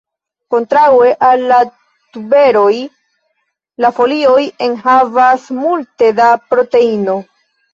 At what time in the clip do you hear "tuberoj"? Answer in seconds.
2.15-2.71